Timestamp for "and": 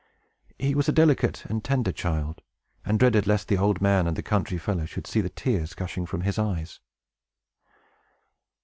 1.45-1.63, 2.83-2.97, 4.07-4.15